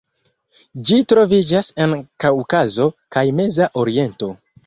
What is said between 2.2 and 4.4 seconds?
Kaŭkazo kaj Meza Oriento.